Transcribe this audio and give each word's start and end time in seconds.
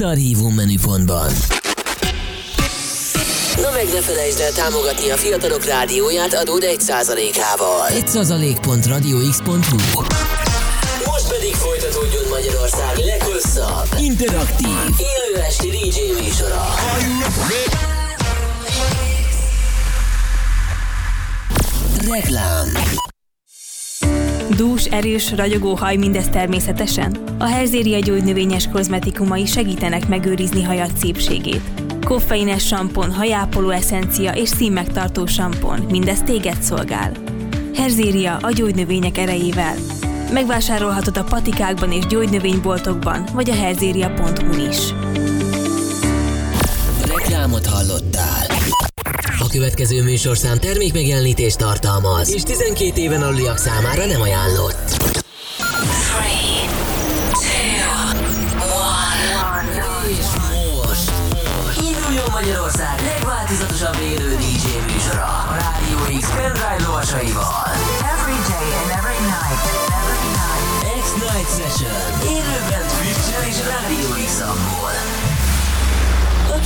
szarhívó 0.00 0.48
menüpontban. 0.48 1.30
Na 3.56 3.70
meg 3.70 3.88
ne 3.92 4.00
felejtsd 4.00 4.40
el 4.40 4.52
támogatni 4.52 5.10
a 5.10 5.16
fiatalok 5.16 5.64
rádióját 5.64 6.34
adód 6.34 6.64
1%-ával. 6.66 7.88
1%.radiox.hu 7.90 10.00
Most 11.04 11.28
pedig 11.28 11.54
folytatódjon 11.54 12.24
Magyarország 12.30 12.96
leghosszabb, 12.96 13.86
interaktív, 13.98 14.78
élő 14.98 15.42
esti 15.42 15.68
DJ 15.68 16.22
műsora. 16.22 16.64
Reklám 22.10 22.68
Dús, 24.56 24.84
erős, 24.84 25.32
ragyogó 25.32 25.74
haj 25.74 25.96
mindez 25.96 26.28
természetesen? 26.28 27.16
A 27.38 27.44
Herzéria 27.44 27.98
gyógynövényes 27.98 28.68
kozmetikumai 28.68 29.46
segítenek 29.46 30.08
megőrizni 30.08 30.62
hajat 30.62 30.96
szépségét. 30.96 31.62
Koffeines 32.04 32.66
sampon, 32.66 33.12
hajápoló 33.12 33.70
eszencia 33.70 34.32
és 34.32 34.48
színmegtartó 34.48 35.26
sampon, 35.26 35.80
mindez 35.90 36.22
téged 36.22 36.62
szolgál. 36.62 37.12
Herzéria 37.74 38.36
a 38.36 38.50
gyógynövények 38.50 39.18
erejével. 39.18 39.74
Megvásárolhatod 40.32 41.16
a 41.16 41.24
patikákban 41.24 41.92
és 41.92 42.06
gyógynövényboltokban, 42.06 43.24
vagy 43.32 43.50
a 43.50 43.54
herzéria.hu 43.54 44.68
is. 44.68 44.94
Reklámot 47.04 47.66
hallottál. 47.66 48.39
Következő 49.50 50.02
műsorszám 50.02 50.58
termékmegjelenítést 50.58 51.58
tartalmaz, 51.58 52.34
és 52.34 52.42
12 52.42 53.00
éven 53.00 53.22
aluliak 53.22 53.58
számára 53.58 54.06
nem 54.06 54.20
ajánlott. 54.20 55.19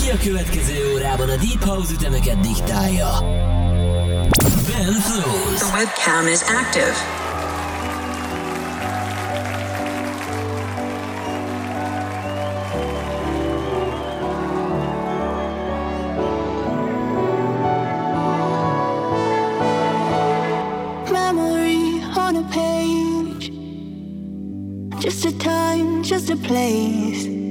Aki 0.04 0.12
a 0.12 0.30
következő 0.30 0.92
órában 0.92 1.28
a 1.28 1.36
Deep 1.36 1.64
House 1.64 1.92
ütemeket 1.92 2.40
diktálja. 2.40 3.08
Ben 4.66 4.92
Flows. 4.92 5.58
The 5.58 5.76
webcam 5.76 6.26
is 6.26 6.40
active. 6.42 6.94
memory 21.12 22.02
on 22.16 22.36
a 22.36 22.44
page. 22.50 23.50
Just 25.00 25.24
a 25.24 25.38
time, 25.38 26.02
just 26.02 26.30
a 26.30 26.36
place. 26.36 27.43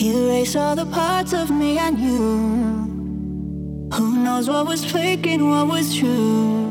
Erase 0.00 0.54
all 0.54 0.76
the 0.76 0.86
parts 0.86 1.32
of 1.32 1.50
me 1.50 1.76
and 1.76 1.98
you. 1.98 3.88
Who 3.94 4.22
knows 4.22 4.48
what 4.48 4.68
was 4.68 4.84
fake 4.84 5.26
and 5.26 5.50
what 5.50 5.66
was 5.66 5.96
true? 5.96 6.68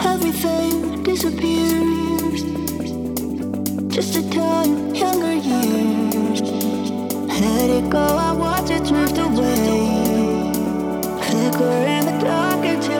Everything 0.00 1.02
disappears. 1.02 2.44
Just 3.94 4.16
a 4.16 4.30
time, 4.30 4.94
younger 4.94 5.34
years. 5.34 6.40
Let 6.40 7.68
it 7.68 7.90
go, 7.90 8.06
I 8.06 8.32
watch 8.32 8.70
it 8.70 8.84
drift 8.84 9.18
away. 9.18 10.52
Flicker 11.26 11.76
in 11.94 12.06
the 12.06 12.18
dark 12.24 12.64
until 12.64 12.99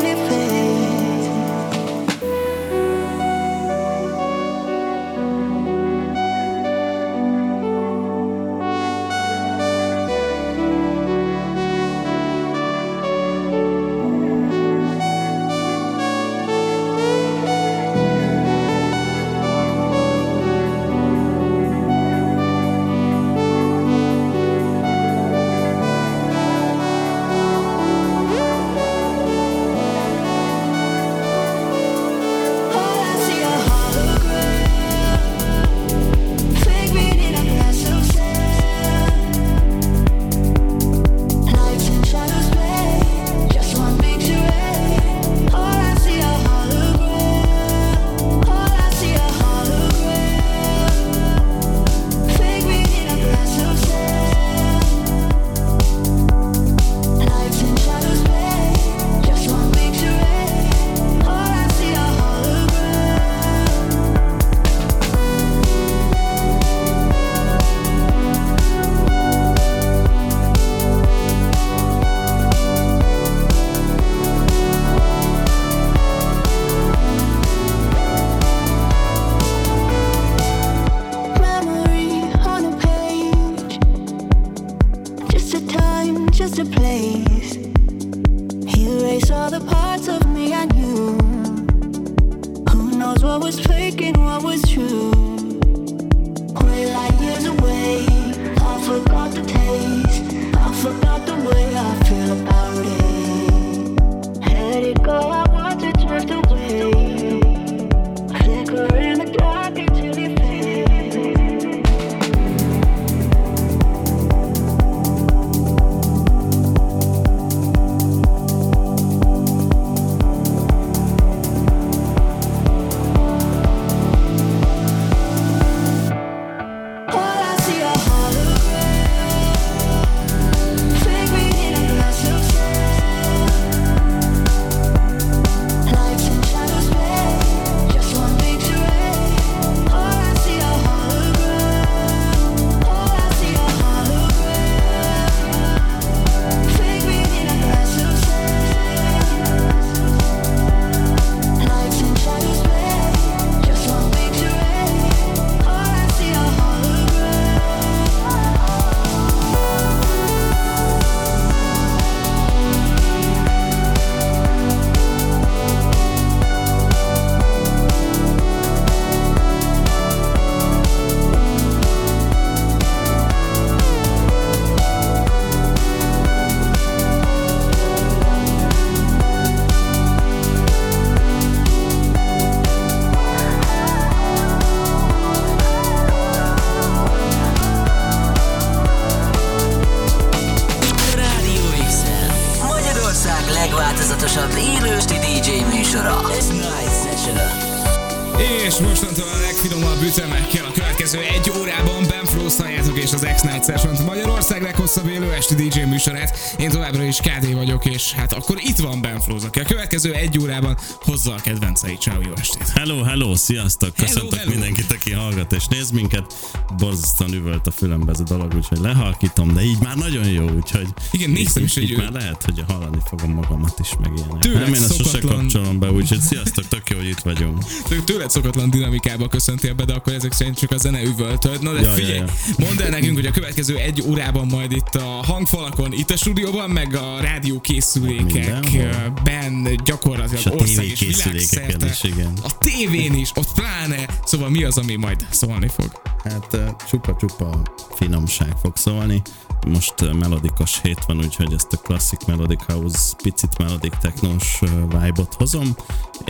esti 205.50 205.68
DJ 205.68 205.80
műsorát. 205.80 206.38
Én 206.58 206.70
továbbra 206.70 207.02
is 207.02 207.16
KD 207.16 207.54
vagyok, 207.54 207.84
és 207.84 208.12
hát 208.12 208.32
akkor 208.32 208.56
itt 208.60 208.78
van 208.78 209.00
Benflóz, 209.00 209.44
aki 209.44 209.60
a 209.60 209.64
következő 209.64 210.12
egy 210.12 210.38
órában 210.38 210.78
hozza 211.10 211.34
a 211.34 211.40
kedvenceit. 211.40 212.00
Ciao, 212.00 212.20
jó 212.20 212.30
estét! 212.36 212.68
Hello, 212.68 213.02
hello, 213.02 213.34
sziasztok! 213.36 213.94
Köszöntök 213.94 214.38
hello. 214.38 214.50
mindenkit, 214.50 214.92
aki 214.92 215.12
hallgat 215.12 215.52
és 215.52 215.66
néz 215.66 215.90
minket. 215.90 216.34
Borzasztóan 216.76 217.32
üvölt 217.32 217.66
a 217.66 217.70
fülembe 217.70 218.12
ez 218.12 218.20
a 218.20 218.22
dolog, 218.22 218.52
úgyhogy 218.56 218.78
lehalkítom, 218.78 219.54
de 219.54 219.62
így 219.62 219.78
már 219.82 219.96
nagyon 219.96 220.28
jó, 220.28 220.48
úgyhogy 220.50 220.86
Igen, 221.10 221.30
néztem 221.30 221.62
is, 221.62 221.74
hogy 221.74 221.90
ő- 221.90 221.96
már 221.96 222.12
lehet, 222.12 222.42
hogy 222.44 222.64
hallani 222.68 222.98
fogom 223.08 223.32
magamat 223.34 223.78
is 223.80 223.88
meg 224.00 224.12
ilyenek. 224.16 224.38
Tőled 224.38 224.60
Nem, 224.60 224.74
én 224.74 224.82
ezt 224.82 224.96
sose 224.96 225.04
szokatlan- 225.08 225.38
kapcsolom 225.40 225.78
be, 225.78 225.90
úgyhogy 225.92 226.20
sziasztok, 226.20 226.68
tök 226.68 226.90
jó, 226.90 226.96
hogy 226.96 227.08
itt 227.08 227.18
vagyunk. 227.20 227.64
Tő- 227.88 228.02
Tőled 228.04 228.30
szokatlan 228.30 228.70
dinamikába 228.70 229.28
köszöntél 229.28 229.74
be, 229.74 229.84
de 229.84 229.92
akkor 229.92 230.12
ezek 230.12 230.32
szerint 230.32 230.58
csak 230.58 230.70
a 230.70 230.76
zene 230.76 231.02
üvöltöd. 231.02 231.62
Na 231.62 231.72
de 231.72 231.80
Ja, 231.80 231.92
figyelj, 231.92 232.16
ja, 232.16 232.24
mondd 232.58 232.82
el 232.82 232.88
nekünk, 232.90 233.14
hogy 233.16 233.26
a 233.26 233.30
következő 233.30 233.76
egy 233.76 234.02
órában 234.06 234.46
majd 234.46 234.72
itt 234.72 234.94
a 234.94 235.02
hangfalakon, 235.04 235.92
itt 235.92 236.10
a 236.10 236.16
stúdióban, 236.16 236.70
meg 236.70 236.94
a 236.94 237.20
rádió 237.20 237.60
készülékekben 237.60 239.68
gyakorlatilag 239.84 240.38
És 240.40 240.46
a 240.46 240.50
ország 240.50 240.84
és 240.84 240.99
világszerte. 241.00 241.86
is, 241.86 242.02
igen. 242.02 242.32
A 242.42 242.58
tévén 242.58 243.14
is, 243.14 243.30
ott 243.34 243.52
pláne, 243.52 244.06
szóval 244.24 244.48
mi 244.48 244.64
az, 244.64 244.78
ami 244.78 244.96
majd 244.96 245.26
szólni 245.30 245.68
fog? 245.68 246.02
Hát 246.24 246.58
csupa-csupa 246.88 247.62
finomság 247.94 248.52
fog 248.62 248.76
szólni. 248.76 249.22
Most 249.66 250.12
melodikos 250.12 250.80
hét 250.82 251.04
van, 251.06 251.18
úgyhogy 251.18 251.52
ezt 251.52 251.72
a 251.72 251.76
klasszik 251.76 252.24
melodic 252.26 252.64
house, 252.64 253.14
picit 253.22 253.58
melodic 253.58 253.98
technós 254.00 254.58
vibe-ot 254.88 255.34
hozom, 255.34 255.74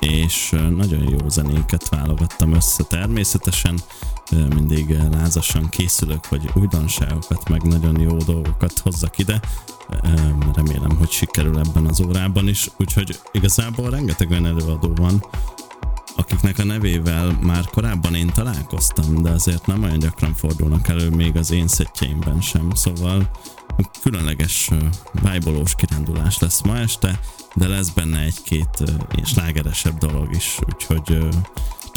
és 0.00 0.56
nagyon 0.76 1.08
jó 1.08 1.28
zenéket 1.28 1.88
válogattam 1.88 2.52
össze 2.52 2.82
természetesen. 2.82 3.80
Mindig 4.30 4.96
lázasan 5.10 5.68
készülök, 5.68 6.24
hogy 6.24 6.50
újdonságokat, 6.54 7.48
meg 7.48 7.62
nagyon 7.62 8.00
jó 8.00 8.16
dolgokat 8.16 8.78
hozzak 8.78 9.18
ide. 9.18 9.40
Remélem, 10.54 10.96
hogy 10.96 11.10
sikerül 11.10 11.58
ebben 11.58 11.86
az 11.86 12.00
órában 12.00 12.48
is, 12.48 12.70
úgyhogy 12.78 13.20
igazából 13.32 13.90
rengeteg 13.90 14.30
olyan 14.30 14.46
előadó 14.46 14.92
van, 14.94 15.24
akiknek 16.16 16.58
a 16.58 16.64
nevével 16.64 17.38
már 17.42 17.64
korábban 17.64 18.14
én 18.14 18.32
találkoztam, 18.32 19.22
de 19.22 19.30
azért 19.30 19.66
nem 19.66 19.82
olyan 19.82 19.98
gyakran 19.98 20.34
fordulnak 20.34 20.88
elő 20.88 21.10
még 21.10 21.36
az 21.36 21.50
én 21.50 21.68
szettjeimben 21.68 22.40
sem, 22.40 22.70
szóval 22.74 23.30
különleges 24.02 24.70
vájbolós 25.22 25.74
kirándulás 25.74 26.38
lesz 26.38 26.60
ma 26.60 26.76
este, 26.76 27.20
de 27.54 27.68
lesz 27.68 27.88
benne 27.88 28.20
egy-két 28.20 28.68
uh, 28.80 29.24
slágeresebb 29.24 29.98
dolog 29.98 30.34
is, 30.34 30.58
úgyhogy 30.72 31.28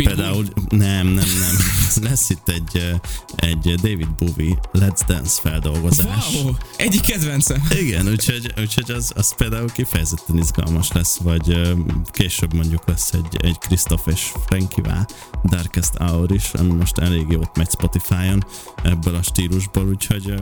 Pitbull? 0.03 0.15
például 0.15 0.45
nem, 0.69 1.07
nem, 1.07 1.25
nem, 1.39 1.55
lesz 2.01 2.29
itt 2.29 2.49
egy, 2.49 2.69
uh, 2.73 2.99
egy 3.35 3.73
David 3.75 4.09
Bowie 4.09 4.55
Let's 4.73 4.99
Dance 5.07 5.41
feldolgozás. 5.41 6.33
Wow, 6.33 6.53
egyik 6.77 7.01
kedvencem. 7.01 7.67
Igen, 7.79 8.07
úgyhogy, 8.07 8.53
úgyhogy 8.59 8.91
az, 8.91 9.11
az 9.15 9.35
például 9.35 9.69
kifejezetten 9.71 10.37
izgalmas 10.37 10.91
lesz, 10.91 11.17
vagy 11.17 11.49
ö, 11.49 11.73
később 12.11 12.53
mondjuk 12.53 12.87
lesz 12.87 13.13
egy, 13.13 13.37
egy 13.41 13.57
Christoph 13.57 14.07
és 14.11 14.31
Frankivá 14.45 15.05
Darkest 15.43 15.97
Hour 15.97 16.31
is, 16.31 16.53
ami 16.53 16.71
most 16.71 16.97
elég 16.97 17.25
jót 17.29 17.57
megy 17.57 17.69
Spotify-on 17.69 18.45
ebből 18.83 19.15
a 19.15 19.21
stílusból, 19.21 19.87
úgyhogy 19.87 20.33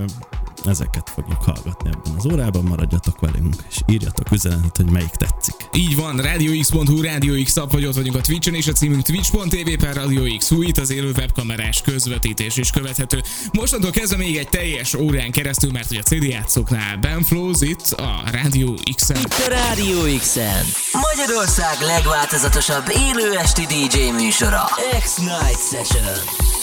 ezeket 0.65 1.09
fogjuk 1.13 1.43
hallgatni 1.43 1.89
ebben 1.89 2.13
az 2.17 2.25
órában, 2.25 2.63
maradjatok 2.63 3.19
velünk, 3.19 3.55
és 3.69 3.77
írjatok 3.88 4.31
üzenetet, 4.31 4.77
hogy 4.77 4.89
melyik 4.89 5.09
tetszik. 5.09 5.55
Így 5.73 5.95
van, 5.95 6.17
radiox.hu, 6.17 7.01
Radio 7.01 7.43
X 7.43 7.57
app, 7.57 7.71
vagy 7.71 7.85
ott 7.85 7.95
vagyunk 7.95 8.15
a 8.15 8.21
Twitch-en, 8.21 8.55
és 8.55 8.67
a 8.67 8.71
címünk 8.71 9.01
twitch.tv 9.01 9.69
per 9.79 9.95
Radio 9.95 10.38
X. 10.38 10.49
Hú, 10.49 10.61
itt 10.61 10.77
az 10.77 10.89
élő 10.89 11.11
webkamerás 11.17 11.81
közvetítés 11.81 12.57
is 12.57 12.71
követhető. 12.71 13.21
Mostantól 13.53 13.91
kezdve 13.91 14.17
még 14.17 14.38
egy 14.38 14.49
teljes 14.49 14.94
órán 14.94 15.31
keresztül, 15.31 15.71
mert 15.71 15.87
hogy 15.87 15.97
a 15.97 16.01
CD 16.01 16.23
játszóknál 16.23 16.97
Benflows 16.97 17.61
itt 17.61 17.91
a 17.91 18.23
Radio 18.31 18.73
X-en. 18.95 19.17
Itt 19.17 19.45
a 19.45 19.49
Rádió 19.49 20.17
X-en. 20.17 20.65
Magyarország 21.09 21.81
legváltozatosabb 21.81 22.85
élő 22.89 23.37
esti 23.37 23.65
DJ 23.65 24.09
műsora. 24.23 24.63
X-Night 24.99 25.59
Session. 25.71 26.60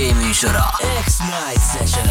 DJ 0.00 0.12
műsora. 0.12 0.74
X-Night 1.04 1.60
Session. 1.72 2.08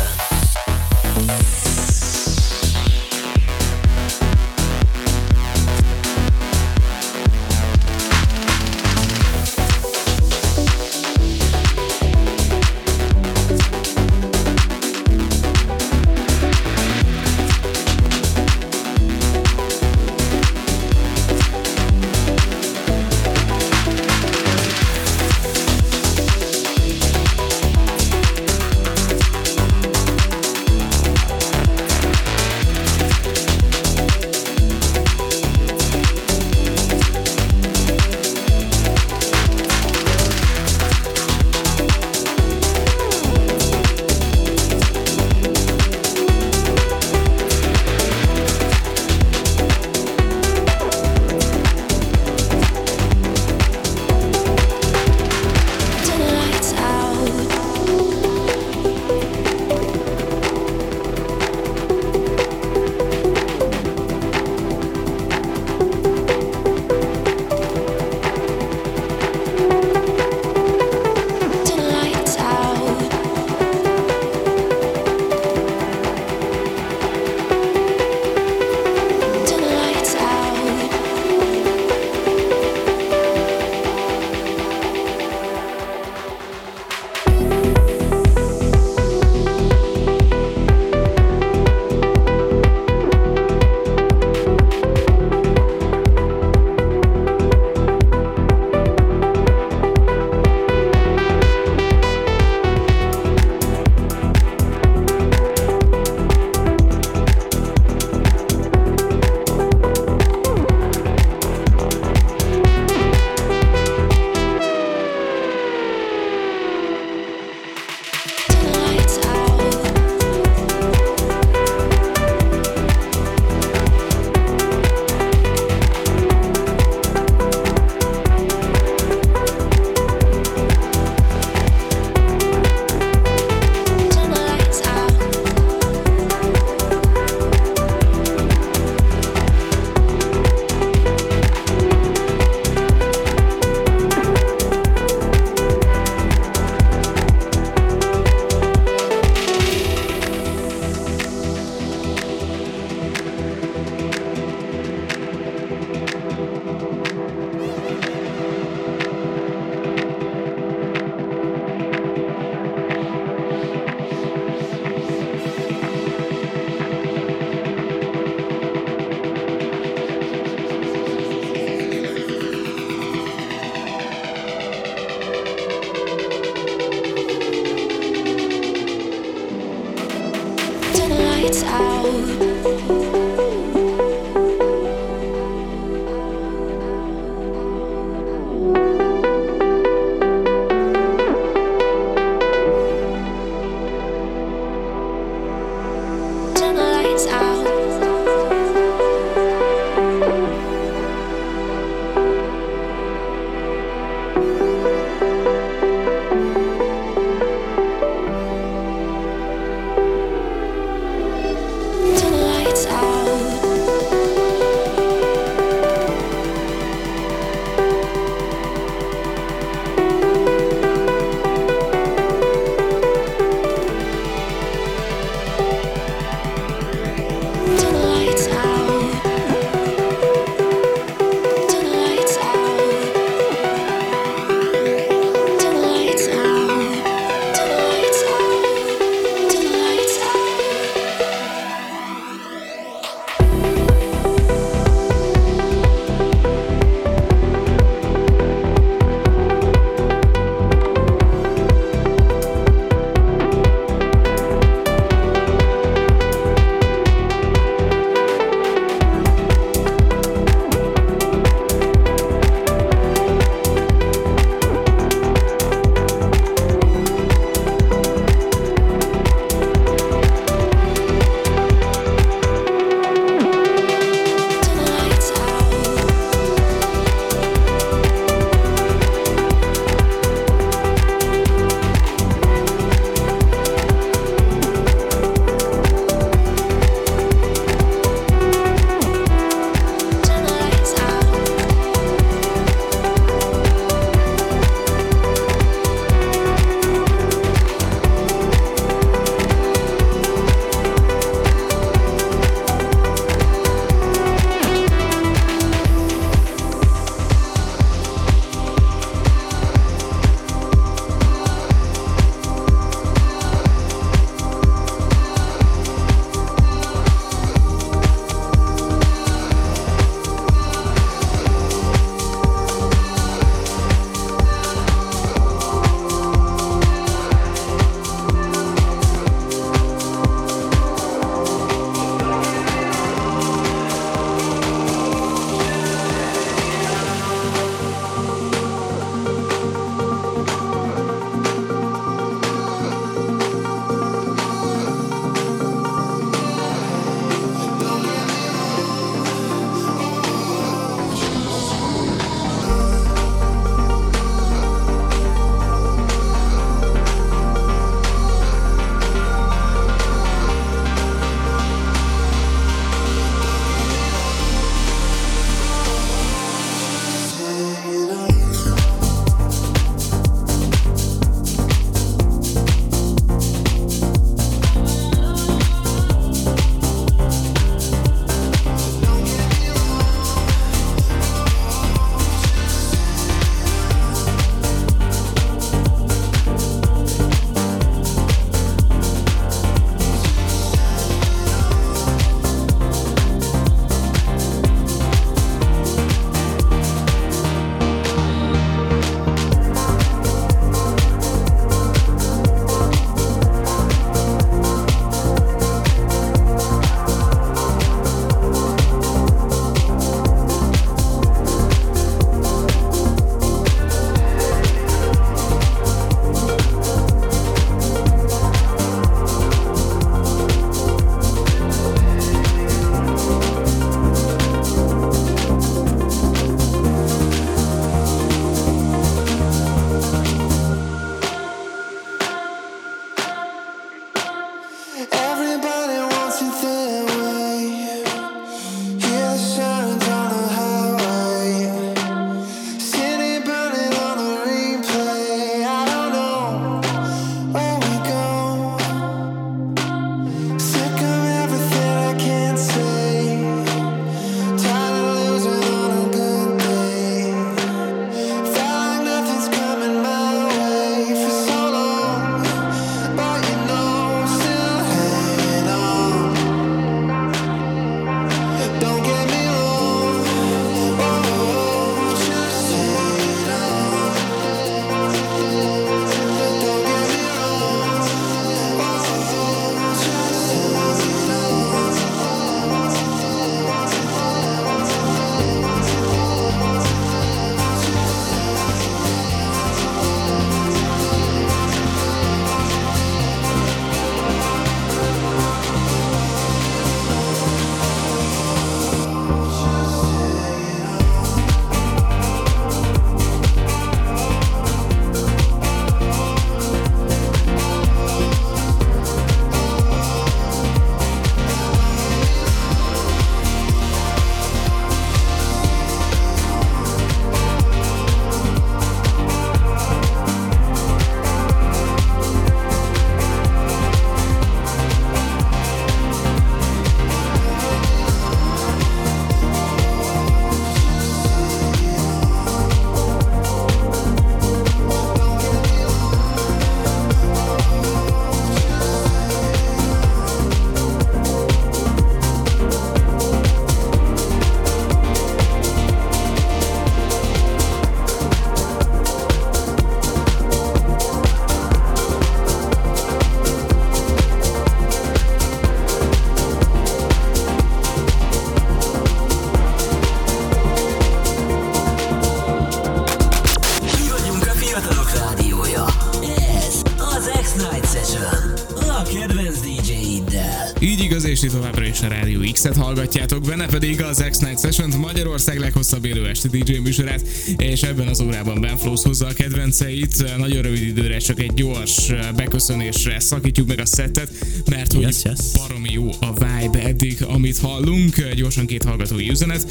És 571.40 571.46
itt 571.46 571.52
továbbra 571.52 571.86
is 571.86 572.02
a 572.02 572.08
Rádió 572.08 572.40
X-et 572.52 572.76
hallgatjátok, 572.76 573.44
benne 573.44 573.66
pedig 573.66 574.02
az 574.02 574.26
X-Night 574.30 574.60
Session 574.60 574.90
Magyarország 575.00 575.60
leghosszabb 575.60 576.06
élő 576.06 576.28
esti 576.28 576.48
DJ 576.48 576.78
műsorát, 576.78 577.28
és 577.58 577.82
ebben 577.82 578.08
az 578.08 578.22
órában 578.22 578.62
Ben 578.62 578.78
Flows 578.78 579.02
hozza 579.04 579.28
a 579.28 579.34
kedvenceit. 579.34 580.38
Nagyon 580.38 580.62
rövid 580.62 580.82
időre 580.82 581.18
csak 581.18 581.40
egy 581.40 581.54
gyors 581.54 582.12
beköszönésre 582.36 583.20
szakítjuk 583.20 583.68
meg 583.68 583.80
a 583.80 583.86
szettet, 583.86 584.32
mert 584.70 584.94
hogy 584.94 585.02
Yes, 585.02 585.24
yes. 585.24 585.40
baromi 585.54 585.90
jó 585.92 586.10
a 586.20 586.34
vibe 586.34 586.84
eddig, 586.84 587.24
amit 587.24 587.58
hallunk. 587.58 588.30
Gyorsan 588.34 588.66
két 588.66 588.84
hallgatói 588.84 589.30
üzenet. 589.30 589.66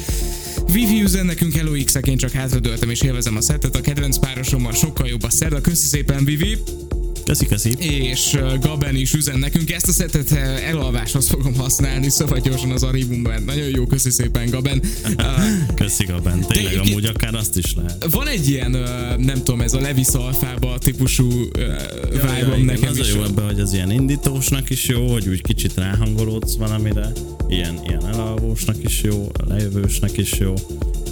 Vivi 0.71 1.01
üzen 1.01 1.25
nekünk 1.25 1.53
Hello 1.53 1.71
x 1.83 1.95
én 2.05 2.17
csak 2.17 2.31
hátradőltem 2.31 2.89
és 2.89 3.01
élvezem 3.01 3.35
a 3.35 3.41
szettet. 3.41 3.75
A 3.75 3.81
kedvenc 3.81 4.17
párosommal 4.17 4.73
sokkal 4.73 5.07
jobb 5.07 5.23
a 5.23 5.29
szerda. 5.29 5.61
Köszi 5.61 5.85
szépen, 5.85 6.25
Vivi! 6.25 6.57
Köszi, 7.29 7.45
köszi. 7.45 7.71
és 7.79 8.37
Gaben 8.61 8.95
is 8.95 9.13
üzen 9.13 9.39
nekünk. 9.39 9.71
Ezt 9.71 9.87
a 9.87 9.91
szettet 9.91 10.31
uh, 10.31 10.69
elalváshoz 10.69 11.27
fogom 11.27 11.55
használni, 11.55 12.09
szóval 12.09 12.39
gyorsan 12.39 12.71
az 12.71 12.83
archívumban. 12.83 13.43
Nagyon 13.43 13.69
jó, 13.69 13.85
köszi 13.85 14.09
szépen, 14.09 14.49
Gaben. 14.49 14.81
Köszi, 15.75 16.05
Gaben. 16.05 16.39
Tényleg 16.39 16.65
egyébként- 16.65 16.87
amúgy 16.89 17.05
akár 17.05 17.35
azt 17.35 17.57
is 17.57 17.75
lehet. 17.75 18.05
van 18.11 18.27
egy 18.27 18.49
ilyen, 18.49 18.71
nem 19.17 19.37
tudom, 19.43 19.61
ez 19.61 19.73
a 19.73 19.79
Levi 19.79 20.03
Szalfába 20.03 20.77
típusú 20.77 21.29
vibe 22.11 22.45
igen, 22.47 22.65
nekem 22.65 22.89
az 22.89 22.97
is. 22.97 23.13
jó 23.13 23.23
ebben, 23.23 23.45
hogy 23.45 23.59
az 23.59 23.73
ilyen 23.73 23.91
indítósnak 23.91 24.69
is 24.69 24.87
jó, 24.87 25.11
hogy 25.11 25.27
úgy 25.27 25.41
kicsit 25.41 25.73
ráhangolódsz 25.75 26.55
valamire, 26.55 27.11
ilyen, 27.49 27.79
ilyen 27.87 28.07
elalvósnak 28.07 28.75
is 28.83 29.01
jó, 29.01 29.31
lejövősnek 29.47 30.17
is 30.17 30.31
jó, 30.39 30.53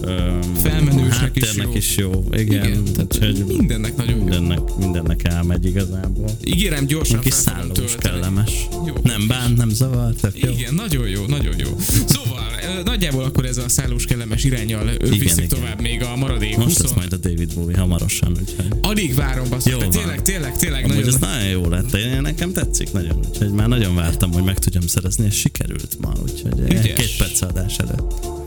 öm, 0.02 0.42
Felmenősnek 0.64 1.36
is 1.36 1.56
jó. 1.56 1.72
is 1.74 1.98
jó. 1.98 2.24
Igen, 2.32 2.66
Igen, 2.66 2.84
tehát 2.94 3.48
mindennek 3.58 3.96
nagyon 3.96 4.18
jó. 4.18 4.24
mindennek, 4.24 4.76
mindennek 4.80 5.22
elmegy 5.24 5.66
igazából. 6.08 6.38
Ígérem, 6.44 6.86
gyorsan 6.86 7.20
kis 7.20 7.34
szállós, 7.34 7.96
kellemes. 7.98 8.68
Jó. 8.86 8.94
Nem 9.04 9.28
bánt, 9.28 9.58
nem 9.58 9.70
zavar, 9.70 10.14
tök 10.14 10.44
jó. 10.44 10.52
Igen, 10.52 10.74
nagyon 10.74 11.08
jó, 11.08 11.26
nagyon 11.26 11.54
jó. 11.58 11.78
Szóval, 12.08 12.46
nagyjából 12.84 13.24
akkor 13.24 13.46
ez 13.46 13.58
a 13.58 13.70
szállós 13.70 14.06
kellemes 14.06 14.44
irányjal 14.44 14.90
Igen, 14.90 15.10
viszik 15.10 15.38
igen. 15.38 15.48
tovább 15.48 15.82
még 15.82 16.04
a 16.04 16.16
maradék 16.16 16.58
Most 16.58 16.68
20 16.68 16.78
lesz 16.80 16.94
majd 16.94 17.14
a 17.14 17.18
David 17.18 17.54
Bowie 17.54 17.78
hamarosan, 17.78 18.38
úgyhogy... 18.40 18.80
Alig 18.82 19.16
várom, 19.16 19.50
basszus. 19.50 19.72
Jó. 19.72 19.78
Tényleg, 19.78 20.22
tényleg, 20.22 20.58
tényleg 20.58 20.84
Amúgy 20.84 20.96
nagyon... 20.96 21.14
ez 21.14 21.20
nagyon 21.20 21.50
jó 21.50 21.70
lett, 21.70 21.94
én 21.94 22.22
nekem 22.22 22.52
tetszik 22.52 22.92
nagyon, 22.92 23.20
úgyhogy 23.28 23.52
már 23.52 23.68
nagyon 23.68 23.96
vártam, 23.96 24.32
hogy 24.32 24.44
meg 24.44 24.60
tudjam 24.60 24.88
szerezni, 24.88 25.26
és 25.26 25.36
sikerült 25.36 25.98
ma, 26.00 26.12
úgyhogy 26.22 26.60
Ügyes. 26.60 26.94
két 26.94 27.18
perc 27.18 27.42
adás 27.42 27.78
előtt. 27.78 28.47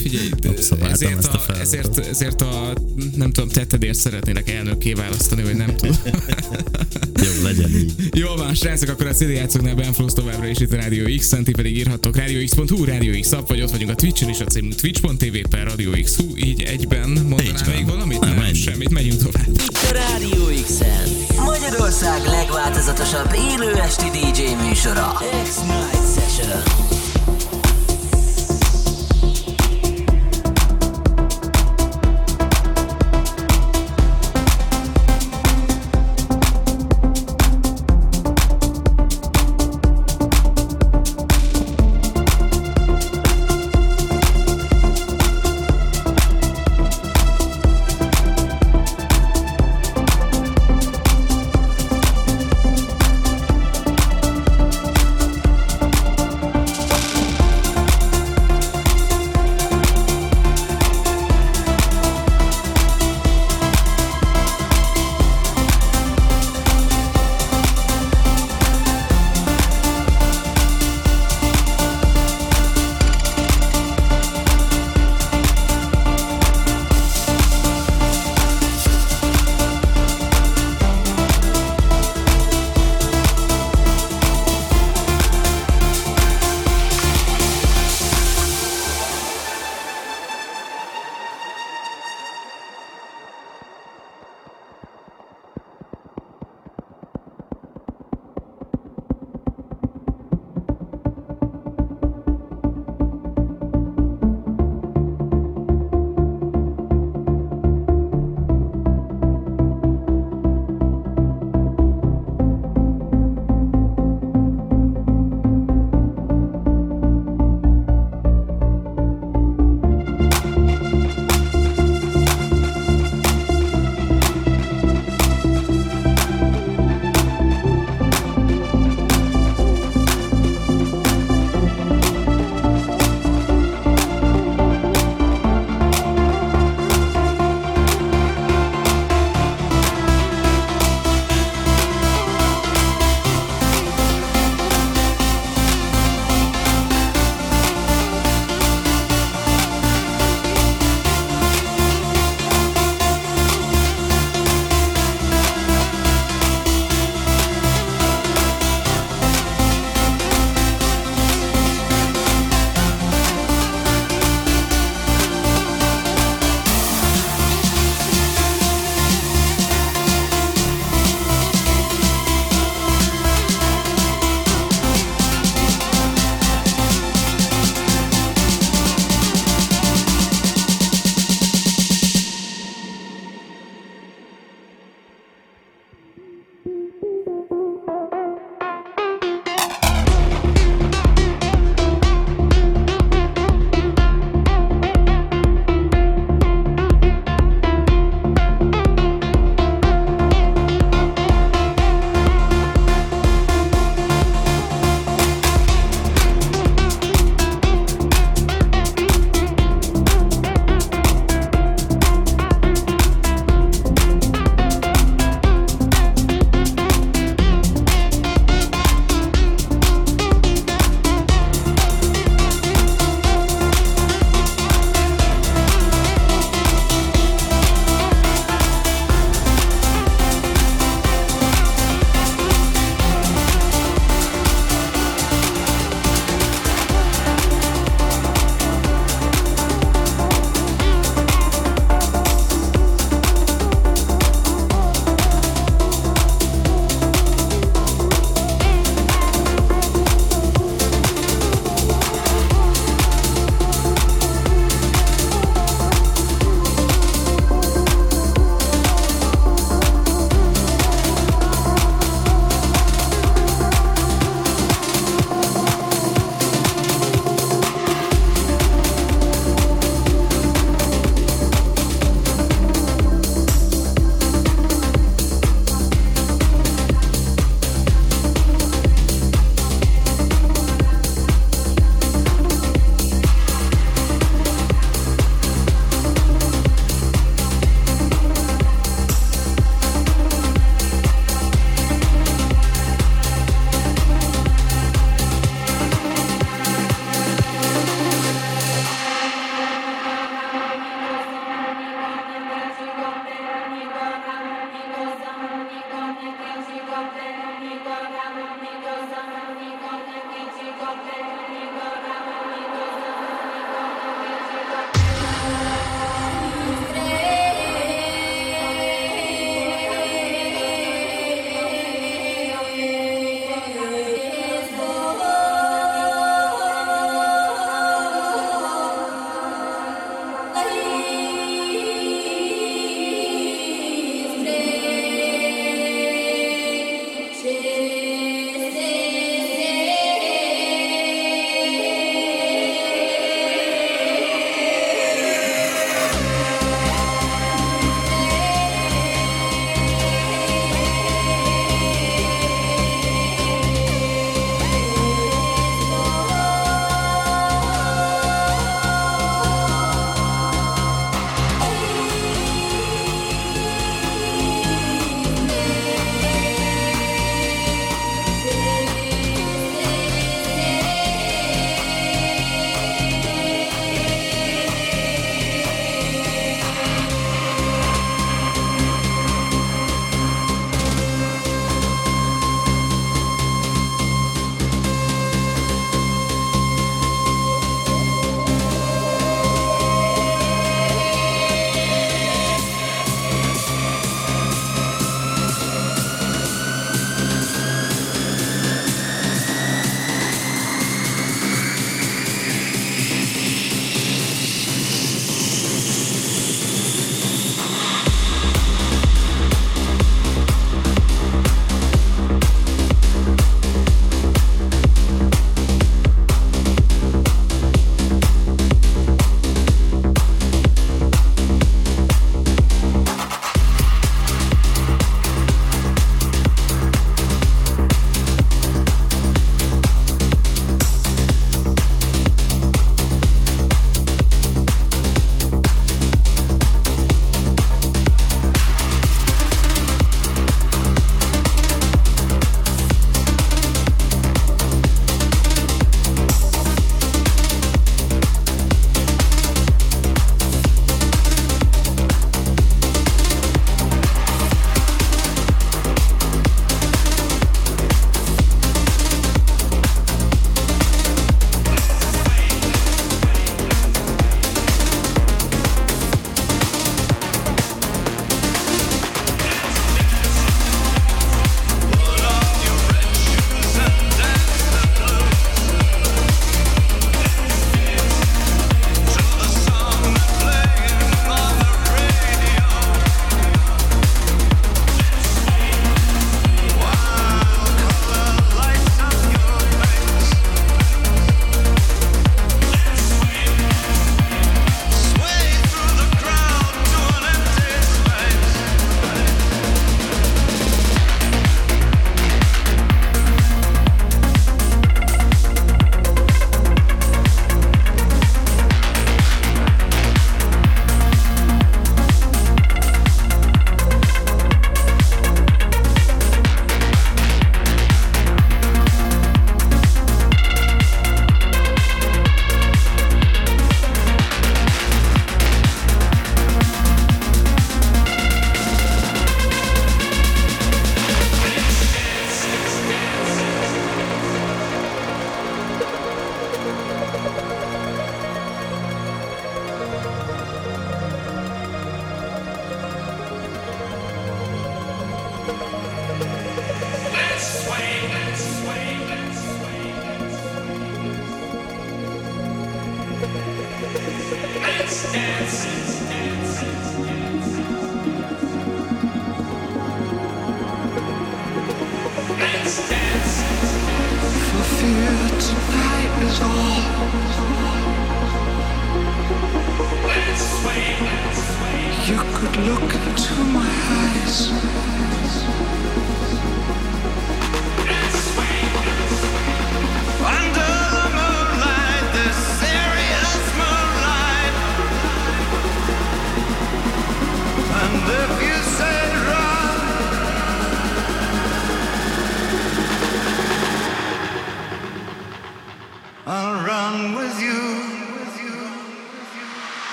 Figyelj, 0.00 0.30
ezért 0.92 1.18
ezt 1.18 1.34
a 1.34 1.44
a, 1.48 1.60
ezért, 1.60 1.98
ezért 1.98 2.40
a, 2.40 2.72
nem 3.16 3.32
tudom, 3.32 3.48
tettedért 3.48 3.98
szeretnélek 3.98 4.50
elnökké 4.50 4.92
választani, 4.92 5.42
vagy 5.42 5.56
nem 5.56 5.76
tudom. 5.76 5.96
Jó, 7.24 7.42
legyen 7.42 7.70
így. 7.70 7.92
Jól 8.14 8.36
van, 8.36 8.54
srácok, 8.54 8.88
akkor 8.88 9.06
a 9.06 9.12
CD 9.12 9.30
játszóknál 9.30 9.74
Ben 9.74 9.92
Flows 9.92 10.12
továbbra 10.12 10.46
is 10.46 10.58
itt 10.58 10.72
a 10.72 10.76
Rádió 10.76 11.16
X, 11.18 11.28
ti 11.44 11.50
pedig 11.50 11.76
írhattok 11.76 12.16
radiox.hu, 12.16 12.84
Rádió 12.84 13.20
X 13.20 13.32
app, 13.32 13.48
vagy 13.48 13.62
ott 13.62 13.70
vagyunk 13.70 13.90
a 13.90 13.94
Twitch-en 13.94 14.28
is, 14.28 14.40
a 14.40 14.44
címünk 14.44 14.74
twitch.tv 14.74 15.48
per 15.50 15.66
Rádió 15.66 15.90
X, 16.02 16.16
hú, 16.16 16.36
így 16.36 16.62
egyben 16.62 17.08
mondanál 17.08 17.74
még 17.74 17.86
valamit? 17.86 18.20
Nem, 18.20 18.34
Nem, 18.34 18.54
semmit, 18.54 18.90
megyünk 18.90 19.22
tovább. 19.22 19.48
Itt 19.48 19.78
a 19.90 19.92
Rádió 19.92 20.62
X-en. 20.64 21.08
Magyarország 21.44 22.24
legváltozatosabb 22.24 23.34
élő 23.34 23.72
esti 23.74 24.06
DJ 24.10 24.66
műsora. 24.66 25.12
X-Night 25.44 26.14
Session. 26.14 27.15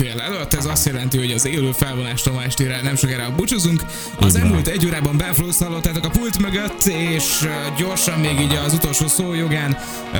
Éjfél 0.00 0.20
előtt, 0.20 0.54
ez 0.54 0.64
azt 0.64 0.86
jelenti, 0.86 1.18
hogy 1.18 1.32
az 1.32 1.46
élő 1.46 1.72
felvonástól 1.72 2.34
ma 2.34 2.42
estére 2.42 2.80
nem 2.82 2.96
sokára 2.96 3.34
búcsúzunk. 3.36 3.82
Az 4.20 4.36
elmúlt 4.36 4.68
egy 4.68 4.86
órában 4.86 5.16
Benflows 5.16 5.58
hallottátok 5.58 6.04
a 6.04 6.08
pult 6.08 6.38
mögött, 6.38 6.84
és 6.84 7.48
gyorsan 7.76 8.18
még 8.18 8.40
így 8.40 8.54
az 8.54 8.72
utolsó 8.72 9.06
szó 9.06 9.34
jogán 9.34 9.70
uh, 10.12 10.18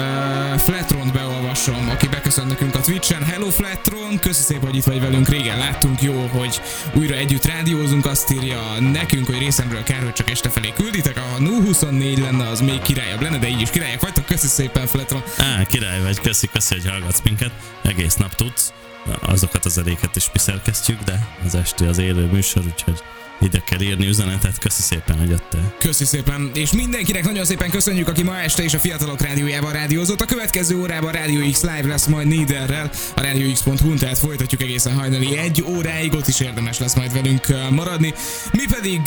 Flatront 0.58 1.12
beolvasom, 1.12 1.88
aki 1.90 2.08
beköszön 2.08 2.46
nekünk 2.46 2.74
a 2.74 2.80
Twitch-en. 2.80 3.22
Hello 3.22 3.50
Flatron, 3.50 4.18
köszi 4.18 4.42
szépen, 4.42 4.64
hogy 4.64 4.76
itt 4.76 4.84
vagy 4.84 5.00
velünk, 5.00 5.28
régen 5.28 5.58
láttunk, 5.58 6.02
jó, 6.02 6.26
hogy 6.32 6.60
újra 6.92 7.14
együtt 7.14 7.44
rádiózunk, 7.44 8.06
azt 8.06 8.32
írja 8.32 8.80
nekünk, 8.92 9.26
hogy 9.26 9.38
részemről 9.38 9.82
kár, 9.82 10.02
hogy 10.02 10.12
csak 10.12 10.30
este 10.30 10.48
felé 10.48 10.72
külditek, 10.76 11.18
ha 11.18 11.38
024 11.38 12.18
lenne, 12.18 12.48
az 12.48 12.60
még 12.60 12.82
királyabb 12.82 13.20
lenne, 13.20 13.38
de 13.38 13.48
így 13.48 13.60
is 13.60 13.70
királyak 13.70 14.00
vagytok, 14.00 14.26
köszi 14.26 14.46
szépen 14.46 14.86
Flatron. 14.86 15.22
Á, 15.38 15.64
király 15.66 16.02
vagy, 16.02 16.20
köszi, 16.20 16.48
köszi, 16.52 16.74
hogy 16.74 16.90
hallgatsz 16.90 17.20
minket, 17.24 17.50
egész 17.82 18.14
nap 18.14 18.34
tudsz, 18.34 18.72
azokat 19.20 19.64
az 19.64 19.78
eléket 19.78 20.16
is 20.16 20.30
mi 20.32 20.38
szerkesztjük, 20.38 21.00
de 21.02 21.28
az 21.44 21.54
esti 21.54 21.84
az 21.84 21.98
élő 21.98 22.26
műsor, 22.26 22.62
úgyhogy 22.66 23.02
ide 23.40 23.62
kell 23.66 23.80
írni 23.80 24.06
üzenetet. 24.06 24.58
Köszi 24.58 24.82
szépen, 24.82 25.18
hogy 25.18 25.28
jöttél. 25.28 25.74
Köszi 25.78 26.04
szépen, 26.04 26.50
és 26.54 26.72
mindenkinek 26.72 27.24
nagyon 27.24 27.44
szépen 27.44 27.70
köszönjük, 27.70 28.08
aki 28.08 28.22
ma 28.22 28.38
este 28.38 28.64
is 28.64 28.74
a 28.74 28.78
Fiatalok 28.78 29.20
Rádiójában 29.20 29.72
rádiózott. 29.72 30.20
A 30.20 30.24
következő 30.24 30.76
órában 30.76 31.12
Radio 31.12 31.50
X 31.50 31.60
Live 31.60 31.86
lesz 31.86 32.06
majd 32.06 32.26
Niederrel, 32.26 32.90
a 33.14 33.20
radiox.hu, 33.20 33.94
tehát 33.94 34.18
folytatjuk 34.18 34.62
egészen 34.62 34.94
hajnali 34.94 35.38
egy 35.38 35.64
óráig, 35.66 36.14
ott 36.14 36.26
is 36.26 36.40
érdemes 36.40 36.78
lesz 36.78 36.94
majd 36.94 37.12
velünk 37.12 37.46
maradni. 37.70 38.14
Mi 38.52 38.64
pedig 38.70 39.00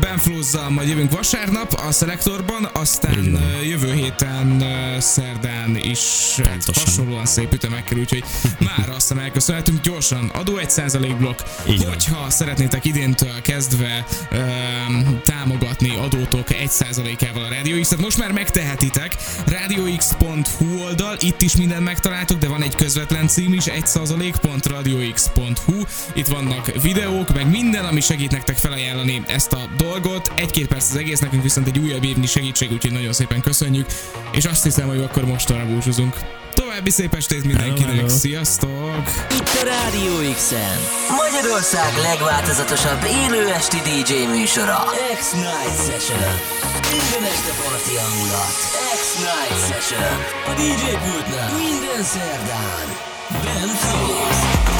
Ben 0.00 0.18
Flozzal 0.18 0.70
majd 0.70 0.88
jövünk 0.88 1.12
vasárnap 1.12 1.72
a 1.72 1.92
Szelektorban, 1.92 2.68
aztán 2.72 3.38
jövő 3.68 3.92
héten 3.92 4.64
szerdán 4.98 5.76
is 5.76 6.00
Pontosan. 6.36 6.84
hasonlóan 6.84 7.26
szép 7.26 7.52
ütemekkel, 7.52 7.98
úgyhogy 7.98 8.24
már 8.76 8.88
azt 8.88 9.12
elköszönhetünk 9.12 9.80
gyorsan. 9.80 10.30
Adó 10.34 10.58
1% 10.62 11.14
blokk. 11.18 11.38
Hogyha 11.66 12.30
szeretnétek 12.30 12.84
idéntől 12.84 13.40
kezdve 13.42 13.71
kezdve 13.72 14.04
um, 14.32 15.20
támogatni 15.24 15.96
adótok 15.96 16.46
1%-ával 16.48 17.44
a 17.44 17.48
Radio 17.48 17.80
X-et. 17.80 18.00
Most 18.00 18.18
már 18.18 18.32
megtehetitek. 18.32 19.16
radiox.hu 19.46 20.82
oldal, 20.84 21.16
itt 21.20 21.42
is 21.42 21.56
mindent 21.56 21.84
megtaláltok, 21.84 22.38
de 22.38 22.48
van 22.48 22.62
egy 22.62 22.74
közvetlen 22.74 23.28
cím 23.28 23.52
is, 23.52 23.64
1%.radiox.hu. 23.64 25.82
Itt 26.14 26.26
vannak 26.26 26.82
videók, 26.82 27.34
meg 27.34 27.50
minden, 27.50 27.84
ami 27.84 28.00
segít 28.00 28.30
nektek 28.30 28.56
felajánlani 28.56 29.22
ezt 29.26 29.52
a 29.52 29.68
dolgot. 29.76 30.32
Egy-két 30.34 30.66
perc 30.66 30.90
az 30.90 30.96
egész, 30.96 31.18
nekünk 31.18 31.42
viszont 31.42 31.66
egy 31.66 31.78
újabb 31.78 32.04
évnyi 32.04 32.26
segítség, 32.26 32.72
úgyhogy 32.72 32.92
nagyon 32.92 33.12
szépen 33.12 33.40
köszönjük. 33.40 33.86
És 34.32 34.44
azt 34.44 34.62
hiszem, 34.62 34.88
hogy 34.88 35.00
akkor 35.00 35.24
most 35.24 35.66
búcsúzunk. 35.66 36.16
További 36.72 36.90
szép 36.90 37.14
estét 37.14 37.44
mindenkinek, 37.44 37.90
hello, 37.90 37.94
hello. 37.94 38.08
sziasztok! 38.08 39.02
Itt 39.30 39.52
a 39.60 39.64
Rádió 39.64 40.32
x 40.34 40.52
Magyarország 41.22 41.96
legváltozatosabb 42.02 43.04
élő 43.04 43.48
esti 43.48 43.76
DJ 43.76 44.12
műsora. 44.36 44.78
X-Night 45.18 45.78
Session. 45.86 46.32
Minden 46.94 47.30
este 47.32 47.52
parti 47.62 47.94
hangulat. 48.02 48.56
X-Night 49.00 49.60
Session. 49.68 50.12
A 50.46 50.52
DJ 50.60 50.84
pultnál 51.04 51.52
minden 51.52 52.02
szerdán. 52.02 52.86
Ben 53.42 53.68
Frost. 53.68 54.71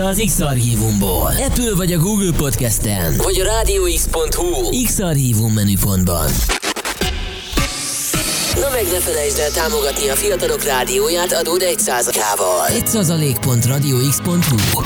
Vissza 0.00 0.08
az 0.08 0.22
X-Archívumból. 0.26 1.32
Apple 1.46 1.74
vagy 1.74 1.92
a 1.92 1.98
Google 1.98 2.32
Podcasten, 2.36 3.16
vagy 3.16 3.40
a 3.40 3.44
rádióx.hu 3.44 4.82
X-Archívum 4.84 5.52
menüpontban. 5.52 6.30
Na 8.54 8.68
meg 8.72 8.84
ne 8.92 9.00
felejtsd 9.00 9.38
el 9.38 9.50
támogatni 9.50 10.08
a 10.08 10.14
fiatalok 10.14 10.64
rádióját 10.64 11.32
adód 11.32 11.62
1%-ával. 11.64 12.66
1%.radiox.hu 12.68 14.79